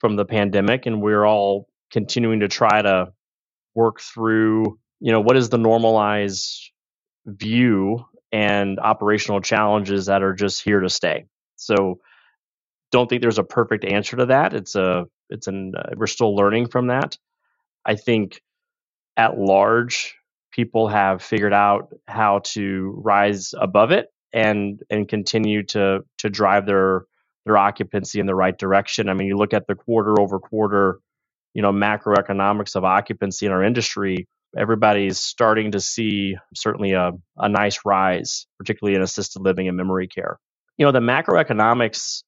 [0.00, 3.12] from the pandemic, and we're all continuing to try to
[3.74, 6.70] work through, you know, what is the normalized
[7.26, 11.26] view and operational challenges that are just here to stay.
[11.56, 12.00] So
[12.92, 14.54] don't think there's a perfect answer to that.
[14.54, 17.16] It's a it's an uh, we're still learning from that.
[17.84, 18.40] I think
[19.16, 20.16] at large
[20.52, 26.66] people have figured out how to rise above it and and continue to to drive
[26.66, 27.04] their
[27.44, 29.08] their occupancy in the right direction.
[29.08, 30.98] I mean, you look at the quarter over quarter,
[31.54, 37.48] you know, macroeconomics of occupancy in our industry, everybody's starting to see certainly a, a
[37.48, 40.38] nice rise, particularly in assisted living and memory care.
[40.76, 42.22] You know, the macroeconomics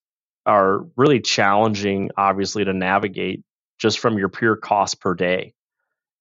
[0.47, 3.43] are really challenging, obviously, to navigate
[3.79, 5.55] just from your pure cost per day.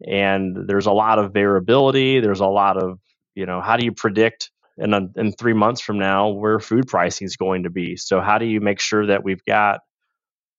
[0.06, 2.20] And there's a lot of variability.
[2.20, 3.00] There's a lot of,
[3.36, 6.88] you know, how do you predict in, a, in three months from now where food
[6.88, 7.96] pricing is going to be?
[7.96, 9.80] So, how do you make sure that we've got,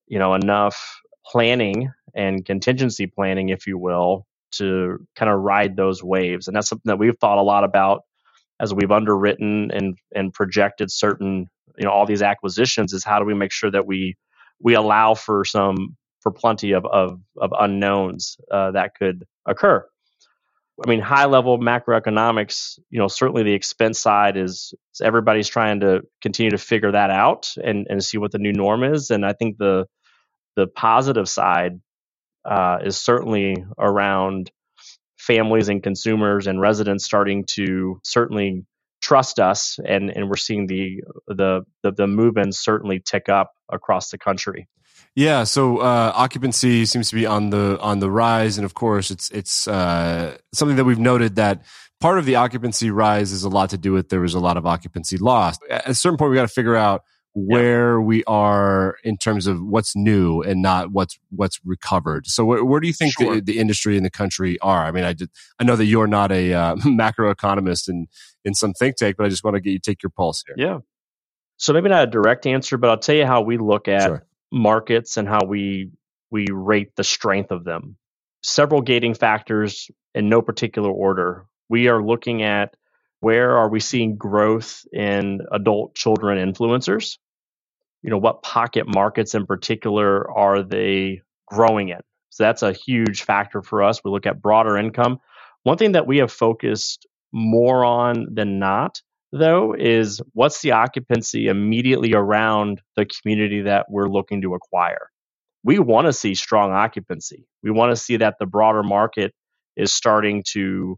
[0.07, 6.03] you know, enough planning and contingency planning, if you will, to kind of ride those
[6.03, 6.47] waves.
[6.47, 8.01] And that's something that we've thought a lot about
[8.59, 13.25] as we've underwritten and and projected certain you know all these acquisitions is how do
[13.25, 14.15] we make sure that we
[14.61, 19.85] we allow for some for plenty of of, of unknowns uh, that could occur.
[20.85, 25.81] I mean, high level macroeconomics, you know, certainly the expense side is, is, everybody's trying
[25.81, 29.11] to continue to figure that out and, and see what the new norm is.
[29.11, 29.87] And I think the
[30.55, 31.79] the positive side
[32.45, 34.51] uh, is certainly around
[35.17, 38.65] families and consumers and residents starting to certainly
[39.01, 44.09] trust us, and and we're seeing the the the, the movements certainly tick up across
[44.09, 44.67] the country.
[45.15, 49.11] Yeah, so uh, occupancy seems to be on the on the rise, and of course,
[49.11, 51.63] it's it's uh, something that we've noted that
[51.99, 54.57] part of the occupancy rise is a lot to do with there was a lot
[54.57, 55.61] of occupancy lost.
[55.69, 58.05] At a certain point, we got to figure out where yeah.
[58.05, 62.27] we are in terms of what's new and not what's what's recovered.
[62.27, 63.35] So where, where do you think sure.
[63.35, 64.83] the, the, industry and the country are?
[64.83, 68.07] I mean, I did, I know that you're not a uh, macroeconomist in
[68.45, 70.55] in some think tank, but I just want to get you take your pulse here.
[70.57, 70.79] Yeah.
[71.57, 74.25] So maybe not a direct answer, but I'll tell you how we look at sure.
[74.51, 75.91] markets and how we
[76.31, 77.97] we rate the strength of them.
[78.41, 81.45] Several gating factors in no particular order.
[81.67, 82.75] We are looking at
[83.21, 87.17] where are we seeing growth in adult children influencers?
[88.01, 91.99] You know, what pocket markets in particular are they growing in?
[92.29, 94.01] So that's a huge factor for us.
[94.03, 95.19] We look at broader income.
[95.63, 99.01] One thing that we have focused more on than not,
[99.31, 105.09] though, is what's the occupancy immediately around the community that we're looking to acquire.
[105.63, 107.45] We want to see strong occupancy.
[107.61, 109.33] We want to see that the broader market
[109.75, 110.97] is starting to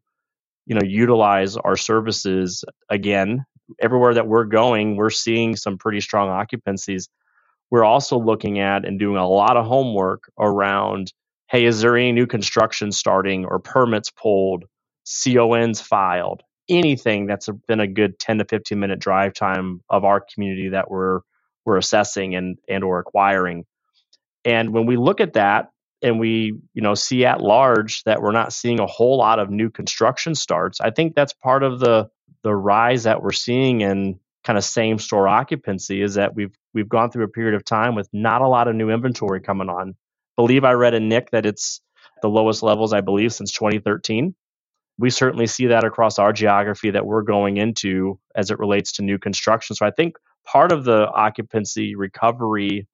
[0.66, 3.46] you know utilize our services again.
[3.80, 7.08] Everywhere that we're going we're seeing some pretty strong occupancies.
[7.70, 11.14] We're also looking at and doing a lot of homework around
[11.50, 14.66] hey is there any new construction starting or permits pulled
[15.06, 20.22] cons filed anything that's been a good 10 to 15 minute drive time of our
[20.22, 21.20] community that we're
[21.66, 23.66] we're assessing and and or acquiring.
[24.46, 25.70] And when we look at that
[26.02, 29.50] and we you know see at large that we're not seeing a whole lot of
[29.50, 30.82] new construction starts.
[30.82, 32.10] I think that's part of the
[32.44, 36.90] the rise that we're seeing in kind of same store occupancy is that we've we've
[36.90, 39.90] gone through a period of time with not a lot of new inventory coming on.
[39.90, 39.94] I
[40.36, 41.82] believe i read in NIC that it's
[42.22, 44.34] the lowest levels i believe since 2013
[44.98, 49.02] we certainly see that across our geography that we're going into as it relates to
[49.02, 49.76] new construction.
[49.76, 52.88] So i think part of the occupancy recovery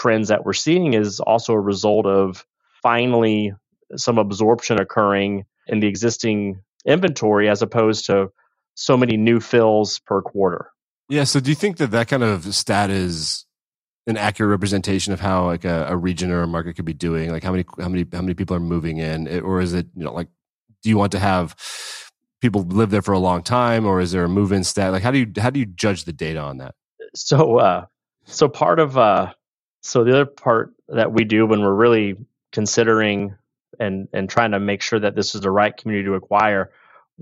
[0.00, 2.46] trends that we're seeing is also a result of
[2.82, 3.52] finally
[3.96, 8.30] some absorption occurring in the existing inventory as opposed to
[8.74, 10.70] so many new fills per quarter.
[11.10, 11.24] Yeah.
[11.24, 13.44] So do you think that that kind of stat is
[14.06, 17.30] an accurate representation of how like a, a region or a market could be doing?
[17.30, 20.04] Like how many how many how many people are moving in, or is it you
[20.04, 20.28] know like
[20.82, 21.54] do you want to have
[22.40, 24.92] people live there for a long time, or is there a move in stat?
[24.92, 26.74] Like how do you how do you judge the data on that?
[27.14, 27.86] So uh,
[28.24, 29.32] so part of uh,
[29.82, 32.16] so the other part that we do when we're really
[32.52, 33.36] considering
[33.78, 36.70] and and trying to make sure that this is the right community to acquire,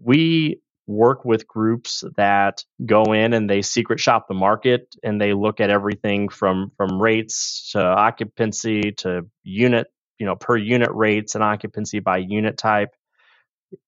[0.03, 5.35] we work with groups that go in and they secret shop the market and they
[5.35, 9.87] look at everything from from rates to occupancy to unit,
[10.19, 12.91] you know, per unit rates and occupancy by unit type,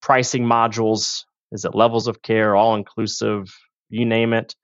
[0.03, 3.53] pricing modules, is it levels of care, all inclusive,
[3.89, 4.55] you name it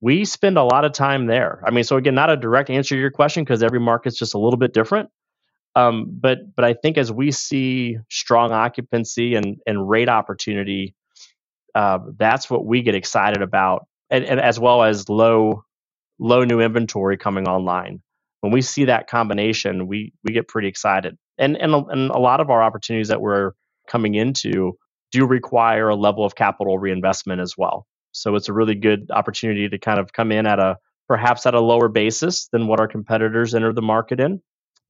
[0.00, 1.62] we spend a lot of time there.
[1.66, 4.34] I mean, so again, not a direct answer to your question because every market's just
[4.34, 5.10] a little bit different.
[5.74, 10.94] Um, but but I think as we see strong occupancy and and rate opportunity,
[11.74, 15.64] uh, that's what we get excited about, and, and as well as low
[16.18, 18.02] low new inventory coming online.
[18.40, 21.16] When we see that combination, we we get pretty excited.
[21.38, 23.52] And and and a lot of our opportunities that we're
[23.88, 24.76] coming into
[25.12, 27.86] do require a level of capital reinvestment as well.
[28.20, 30.76] So it's a really good opportunity to kind of come in at a
[31.08, 34.40] perhaps at a lower basis than what our competitors enter the market in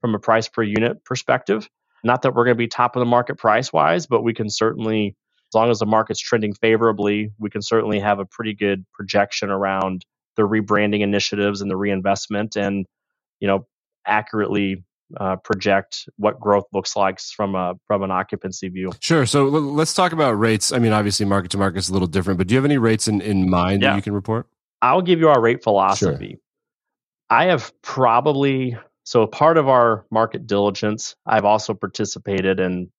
[0.01, 1.69] from a price per unit perspective.
[2.05, 4.51] Not that we're going to be top of the market price wise, but we can
[4.51, 5.17] certainly,
[5.51, 9.51] as long as the market's trending favorably, we can certainly have a pretty good projection
[9.51, 10.05] around
[10.37, 12.87] the rebranding initiatives and the reinvestment and,
[13.41, 13.67] you know,
[14.07, 14.85] accurately
[15.17, 18.93] uh, project what growth looks like from a from an occupancy view.
[19.01, 19.27] Sure.
[19.27, 20.73] So let's talk about rates.
[20.73, 22.79] I mean, obviously, market to market is a little different, but do you have any
[22.79, 23.91] rates in, in mind yeah.
[23.91, 24.47] that you can report?
[24.83, 26.29] I'll give you our rate philosophy.
[26.29, 26.39] Sure.
[27.31, 31.17] I have probably so part of our market diligence.
[31.27, 32.91] I've also participated in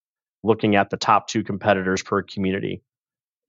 [0.44, 2.82] looking at the top two competitors per community,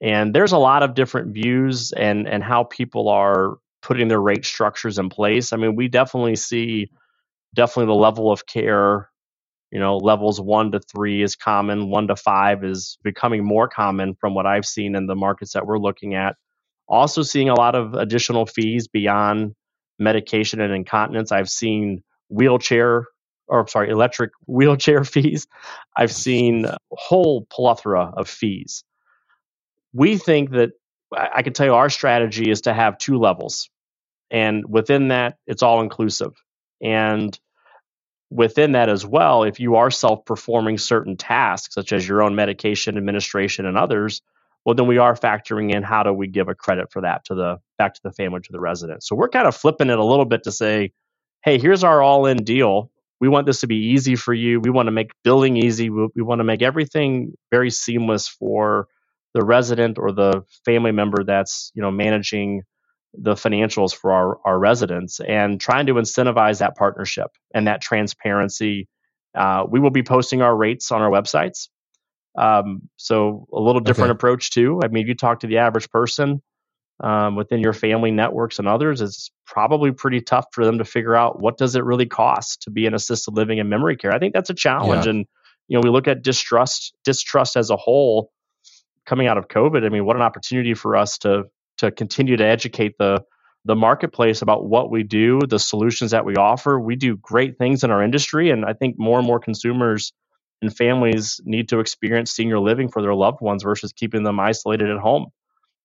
[0.01, 4.45] and there's a lot of different views and and how people are putting their rate
[4.45, 5.53] structures in place.
[5.53, 6.91] I mean, we definitely see
[7.55, 9.11] definitely the level of care
[9.73, 14.17] you know levels one to three is common one to five is becoming more common
[14.21, 16.37] from what i've seen in the markets that we're looking at
[16.89, 19.55] also seeing a lot of additional fees beyond
[19.99, 23.07] medication and incontinence i've seen wheelchair
[23.49, 25.47] or sorry, electric wheelchair fees.
[25.97, 28.85] I've seen a whole plethora of fees.
[29.93, 30.71] We think that
[31.13, 33.71] I can tell you our strategy is to have two levels.
[34.31, 36.33] And within that, it's all inclusive.
[36.83, 37.39] And
[38.31, 42.35] within that as well, if you are self performing certain tasks, such as your own
[42.35, 44.23] medication administration and others,
[44.65, 47.35] well, then we are factoring in how do we give a credit for that to
[47.35, 49.03] the back to the family, to the resident.
[49.03, 50.93] So we're kind of flipping it a little bit to say,
[51.45, 52.91] hey, here's our all in deal.
[53.21, 54.61] We want this to be easy for you.
[54.61, 55.91] We want to make billing easy.
[55.91, 58.89] We, we want to make everything very seamless for
[59.35, 62.63] the resident or the family member that's you know managing
[63.15, 68.89] the financials for our, our residents and trying to incentivize that partnership and that transparency.
[69.35, 71.69] Uh, we will be posting our rates on our websites.
[72.39, 74.17] Um, so a little different okay.
[74.17, 74.81] approach too.
[74.83, 76.41] I mean, if you talk to the average person
[77.03, 81.17] um, within your family networks and others, it's probably pretty tough for them to figure
[81.17, 84.13] out what does it really cost to be in assisted living and memory care.
[84.13, 85.07] I think that's a challenge.
[85.07, 85.11] Yeah.
[85.11, 85.27] And
[85.67, 88.31] you know, we look at distrust distrust as a whole
[89.07, 89.85] coming out of COVID.
[89.85, 91.45] I mean, what an opportunity for us to
[91.81, 93.25] to continue to educate the
[93.67, 96.81] the marketplace about what we do, the solutions that we offer.
[96.81, 100.15] We do great things in our industry, and I think more and more consumers
[100.63, 104.91] and families need to experience senior living for their loved ones versus keeping them isolated
[104.91, 105.27] at home.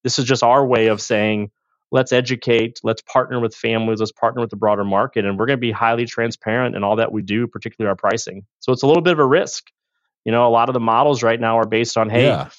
[0.03, 1.51] This is just our way of saying,
[1.91, 5.57] let's educate, let's partner with families, let's partner with the broader market, and we're going
[5.57, 8.45] to be highly transparent in all that we do, particularly our pricing.
[8.59, 9.65] So it's a little bit of a risk.
[10.23, 12.49] You know, a lot of the models right now are based on, hey, yeah.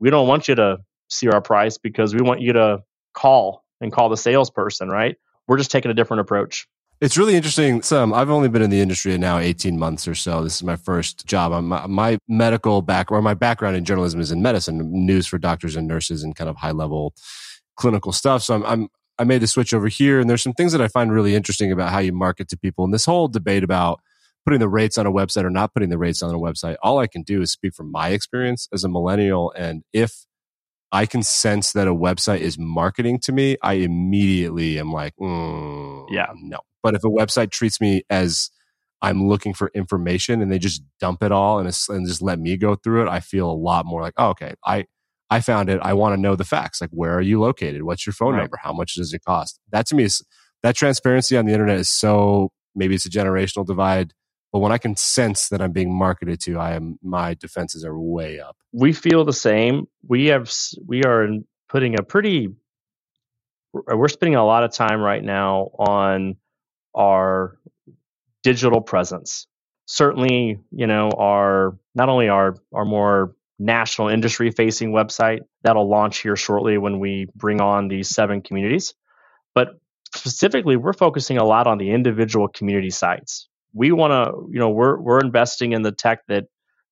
[0.00, 0.78] we don't want you to
[1.12, 2.82] see our price because we want you to
[3.14, 5.16] call and call the salesperson, right?
[5.48, 6.66] We're just taking a different approach.
[7.00, 7.82] It's really interesting.
[7.82, 10.44] Some I've only been in the industry now 18 months or so.
[10.44, 11.52] This is my first job.
[11.52, 15.74] I'm, my, medical back or my background in journalism is in medicine, news for doctors
[15.74, 17.12] and nurses and kind of high level
[17.74, 18.44] clinical stuff.
[18.44, 18.88] So I'm, I'm
[19.18, 21.70] I made the switch over here, and there's some things that I find really interesting
[21.70, 22.84] about how you market to people.
[22.84, 24.00] And this whole debate about
[24.44, 26.98] putting the rates on a website or not putting the rates on a website, all
[26.98, 29.52] I can do is speak from my experience as a millennial.
[29.56, 30.24] And if
[30.92, 36.06] I can sense that a website is marketing to me, I immediately am like, mm,
[36.10, 36.60] yeah, no.
[36.82, 38.50] But if a website treats me as
[39.00, 42.56] I'm looking for information and they just dump it all and, and just let me
[42.56, 44.84] go through it, I feel a lot more like, oh, okay, I
[45.30, 45.80] I found it.
[45.82, 46.82] I want to know the facts.
[46.82, 47.84] Like, where are you located?
[47.84, 48.40] What's your phone right.
[48.40, 48.58] number?
[48.62, 49.58] How much does it cost?
[49.70, 50.22] That to me is
[50.62, 54.12] that transparency on the internet is so maybe it's a generational divide
[54.52, 57.98] but when I can sense that I'm being marketed to, I am my defenses are
[57.98, 58.56] way up.
[58.72, 59.86] We feel the same.
[60.06, 60.52] We have
[60.86, 61.26] we are
[61.70, 62.50] putting a pretty
[63.72, 66.36] we're spending a lot of time right now on
[66.94, 67.56] our
[68.42, 69.46] digital presence.
[69.86, 76.18] Certainly, you know, our not only our our more national industry facing website that'll launch
[76.18, 78.92] here shortly when we bring on these seven communities,
[79.54, 79.80] but
[80.14, 84.70] specifically we're focusing a lot on the individual community sites we want to, you know,
[84.70, 86.46] we're we're investing in the tech that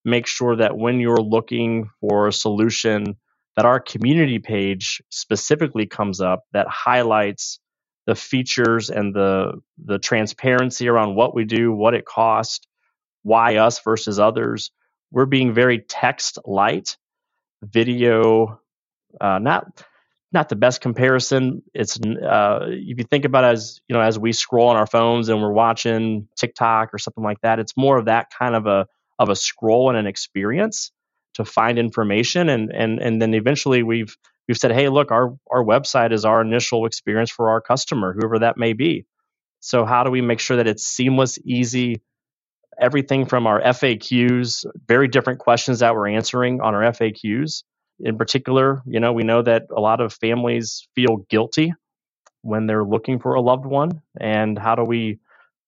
[0.04, 3.16] makes sure that when you're looking for a solution,
[3.56, 7.60] that our community page specifically comes up that highlights
[8.06, 9.54] the features and the
[9.84, 12.66] the transparency around what we do, what it costs,
[13.22, 14.72] why us versus others.
[15.12, 16.96] We're being very text light,
[17.62, 18.60] video,
[19.20, 19.84] uh, not
[20.32, 21.62] not the best comparison.
[21.74, 24.86] It's uh, if you think about it as you know as we scroll on our
[24.86, 28.66] phones and we're watching TikTok or something like that, it's more of that kind of
[28.66, 28.86] a
[29.18, 30.92] of a scroll and an experience
[31.34, 34.16] to find information and and and then eventually we've
[34.46, 38.40] we've said, hey, look, our our website is our initial experience for our customer, whoever
[38.40, 39.06] that may be.
[39.60, 42.02] So how do we make sure that it's seamless, easy?
[42.80, 47.62] Everything from our FAQs, very different questions that we're answering on our FAQs
[48.02, 51.74] in particular, you know, we know that a lot of families feel guilty
[52.42, 54.02] when they're looking for a loved one.
[54.18, 55.18] And how do we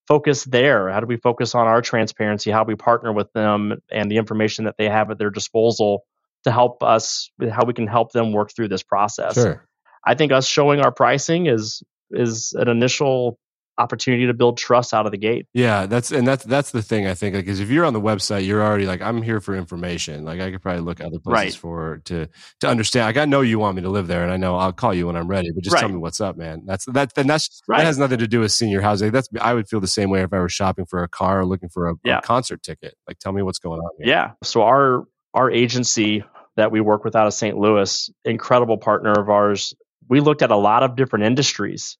[0.08, 0.90] focus there?
[0.90, 4.64] How do we focus on our transparency, how we partner with them, and the information
[4.64, 6.04] that they have at their disposal
[6.44, 9.34] to help us, how we can help them work through this process?
[9.34, 9.64] Sure.
[10.04, 13.38] I think us showing our pricing is is an initial
[13.78, 15.46] opportunity to build trust out of the gate.
[15.54, 18.00] Yeah, that's and that's that's the thing I think like is if you're on the
[18.00, 20.24] website, you're already like I'm here for information.
[20.24, 21.60] Like I could probably look other places right.
[21.60, 22.28] for to
[22.60, 23.06] to understand.
[23.06, 25.06] Like I know you want me to live there, and I know I'll call you
[25.06, 25.50] when I'm ready.
[25.54, 25.80] But just right.
[25.80, 26.62] tell me what's up, man.
[26.66, 27.14] That's that.
[27.14, 27.78] Then that's right.
[27.78, 29.10] that has nothing to do with senior housing.
[29.10, 31.46] That's I would feel the same way if I were shopping for a car or
[31.46, 32.18] looking for a, yeah.
[32.18, 32.94] a concert ticket.
[33.06, 33.90] Like tell me what's going on.
[33.98, 34.08] Here.
[34.08, 34.30] Yeah.
[34.42, 35.04] So our
[35.34, 36.24] our agency
[36.56, 37.56] that we work with out of St.
[37.56, 39.74] Louis, incredible partner of ours.
[40.08, 41.96] We looked at a lot of different industries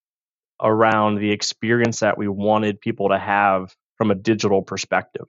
[0.63, 5.27] around the experience that we wanted people to have from a digital perspective.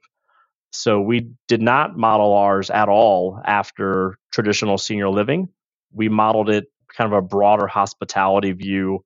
[0.72, 5.48] So we did not model ours at all after traditional senior living.
[5.92, 6.66] We modeled it
[6.96, 9.04] kind of a broader hospitality view,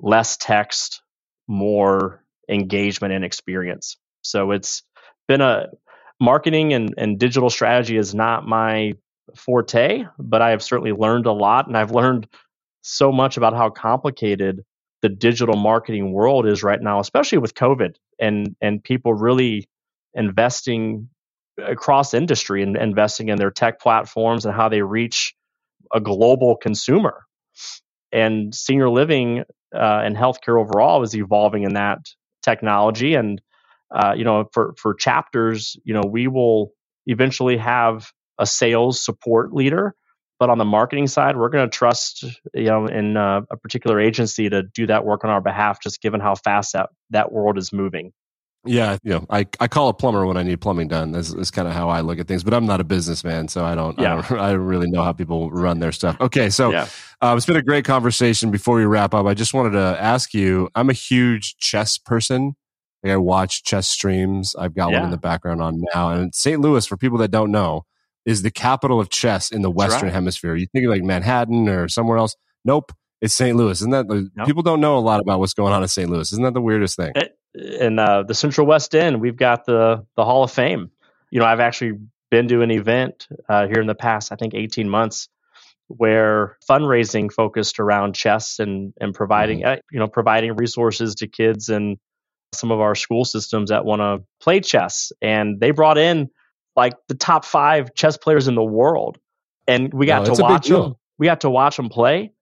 [0.00, 1.02] less text,
[1.48, 3.96] more engagement and experience.
[4.22, 4.82] So it's
[5.28, 5.68] been a
[6.20, 8.94] marketing and, and digital strategy is not my
[9.36, 12.26] forte, but I have certainly learned a lot and I've learned
[12.82, 14.64] so much about how complicated
[15.02, 19.68] the digital marketing world is right now, especially with COVID and and people really
[20.14, 21.08] investing
[21.58, 25.34] across industry and investing in their tech platforms and how they reach
[25.92, 27.24] a global consumer.
[28.12, 29.40] And senior living
[29.74, 31.98] uh, and healthcare overall is evolving in that
[32.42, 33.14] technology.
[33.14, 33.40] And
[33.94, 36.72] uh, you know, for for chapters, you know, we will
[37.06, 39.94] eventually have a sales support leader
[40.38, 42.24] but on the marketing side, we're going to trust
[42.54, 46.00] you know in uh, a particular agency to do that work on our behalf, just
[46.00, 48.12] given how fast that that world is moving.
[48.64, 51.10] Yeah, you know, I, I call a plumber when I need plumbing done.
[51.10, 52.44] That's, that's kind of how I look at things.
[52.44, 53.98] But I'm not a businessman, so I don't.
[53.98, 54.18] Yeah.
[54.18, 56.16] I don't, I don't really know how people run their stuff.
[56.20, 56.86] Okay, so yeah.
[57.20, 58.52] uh, it's been a great conversation.
[58.52, 60.68] Before we wrap up, I just wanted to ask you.
[60.76, 62.54] I'm a huge chess person.
[63.02, 64.54] Like I watch chess streams.
[64.56, 64.98] I've got yeah.
[64.98, 66.10] one in the background on now.
[66.10, 66.60] And St.
[66.60, 67.84] Louis, for people that don't know,
[68.24, 70.12] is the capital of chess in the Western right.
[70.12, 70.54] Hemisphere.
[70.54, 72.36] You think of like Manhattan or somewhere else.
[72.64, 72.92] Nope.
[73.20, 73.56] It's St.
[73.56, 73.80] Louis.
[73.80, 74.46] Isn't that the, nope.
[74.46, 76.10] people don't know a lot about what's going on in St.
[76.10, 76.32] Louis?
[76.32, 77.12] Isn't that the weirdest thing?
[77.54, 80.90] In uh, the Central West End, we've got the the Hall of Fame.
[81.30, 81.98] You know, I've actually
[82.30, 85.28] been to an event uh, here in the past, I think, 18 months,
[85.86, 89.74] where fundraising focused around chess and and providing mm-hmm.
[89.74, 91.98] uh, you know providing resources to kids and
[92.54, 96.28] some of our school systems that want to play chess, and they brought in
[96.76, 99.18] like the top five chess players in the world,
[99.66, 100.96] and we got no, to watch them.
[101.18, 102.32] We got to watch them play.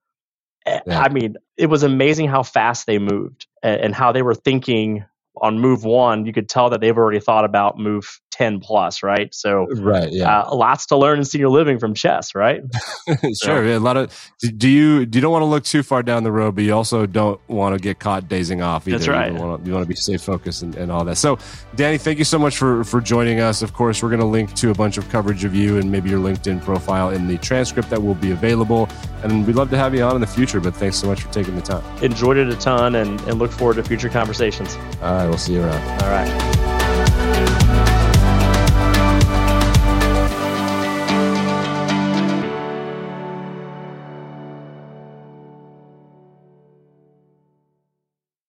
[0.67, 1.01] Eh, yeah.
[1.01, 5.05] I mean, it was amazing how fast they moved and, and how they were thinking
[5.37, 6.27] on move one.
[6.27, 9.35] You could tell that they've already thought about move 10 plus, right?
[9.35, 12.63] So, right, yeah, uh, lots to learn in senior living from chess, right?
[13.07, 13.61] sure, so.
[13.61, 14.31] yeah, a lot of.
[14.57, 16.75] Do you do you don't want to look too far down the road, but you
[16.75, 18.97] also don't want to get caught dazing off either.
[18.97, 19.31] That's right.
[19.31, 21.17] You want to, you want to be safe, focused, and, and all that.
[21.17, 21.39] So,
[21.77, 23.61] Danny, thank you so much for for joining us.
[23.61, 26.09] Of course, we're going to link to a bunch of coverage of you and maybe
[26.09, 28.89] your LinkedIn profile in the transcript that will be available.
[29.23, 30.61] And we'd love to have you on in the future.
[30.61, 31.85] But thanks so much for taking the time.
[32.03, 34.77] Enjoyed it a ton, and and look forward to future conversations.
[35.03, 36.03] All right, we'll see you around.
[36.03, 36.70] All right.